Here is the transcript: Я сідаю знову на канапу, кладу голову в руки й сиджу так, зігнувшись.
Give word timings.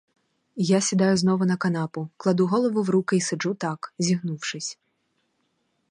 Я 0.55 0.81
сідаю 0.81 1.17
знову 1.17 1.45
на 1.45 1.57
канапу, 1.57 2.09
кладу 2.17 2.47
голову 2.47 2.81
в 2.83 2.89
руки 2.89 3.17
й 3.17 3.21
сиджу 3.21 3.53
так, 3.53 3.93
зігнувшись. 3.99 4.77